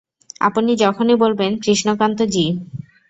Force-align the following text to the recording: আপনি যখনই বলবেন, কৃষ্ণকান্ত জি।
আপনি 0.41 0.71
যখনই 0.75 1.15
বলবেন, 1.15 1.51
কৃষ্ণকান্ত 1.59 2.19
জি। 2.25 2.45